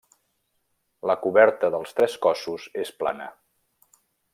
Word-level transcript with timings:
La 1.11 1.17
coberta 1.25 1.71
dels 1.77 1.95
tres 2.01 2.19
cossos 2.27 2.67
és 2.87 2.97
plana. 3.03 3.33